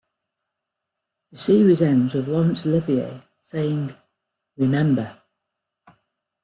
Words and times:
The 1.31 1.37
series 1.37 1.83
ends 1.83 2.15
with 2.15 2.27
Laurence 2.27 2.65
Olivier 2.65 3.21
saying 3.39 3.93
"Remember". 4.57 5.21